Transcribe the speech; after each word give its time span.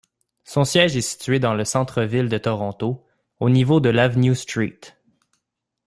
Son 0.45 0.63
siège 0.63 0.97
est 0.97 1.01
situé 1.01 1.37
dans 1.37 1.53
le 1.53 1.63
centre-ville 1.63 2.27
de 2.27 2.39
Toronto, 2.39 3.05
au 3.39 3.51
niveau 3.51 3.79
de 3.79 3.89
l'avenue 3.89 4.33
St. 4.33 4.95